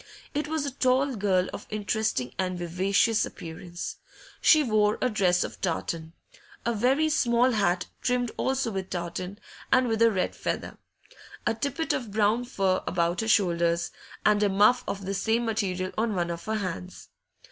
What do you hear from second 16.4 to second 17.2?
her hands.